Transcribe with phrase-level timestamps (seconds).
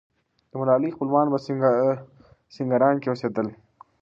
[0.49, 1.37] د ملالۍ خپلوان په
[2.55, 3.47] سینګران کې اوسېدل.